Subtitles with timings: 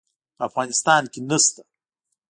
[0.37, 1.61] په افغانستان کې نشته